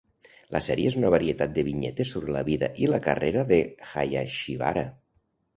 La 0.53 0.61
sèrie 0.67 0.89
és 0.91 0.95
una 1.01 1.11
varietat 1.15 1.53
de 1.57 1.65
vinyetes 1.67 2.15
sobre 2.17 2.35
la 2.37 2.43
vida 2.49 2.71
i 2.85 2.89
la 2.95 3.01
carrera 3.09 3.45
de 3.53 3.61
Hayashibara. 3.91 4.89